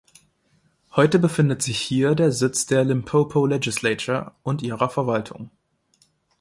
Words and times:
Heute 0.95 1.19
befindet 1.19 1.61
sich 1.61 1.77
hier 1.79 2.15
der 2.15 2.31
Sitz 2.31 2.65
der 2.65 2.83
"Limpopo 2.83 3.45
Legislature" 3.45 4.31
und 4.41 4.63
ihrer 4.63 4.89
Verwaltung. 4.89 5.51